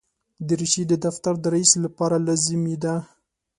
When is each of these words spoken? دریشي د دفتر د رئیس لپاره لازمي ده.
دریشي 0.47 0.83
د 0.87 0.93
دفتر 1.05 1.33
د 1.39 1.45
رئیس 1.53 1.71
لپاره 1.85 2.15
لازمي 2.27 2.75
ده. 2.83 2.95